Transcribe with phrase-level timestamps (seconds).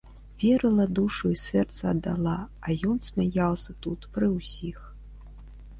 [0.43, 2.33] Верыла, душу і сэрца аддала,
[2.67, 4.77] а ён смяяўся тут, пры ўсіх.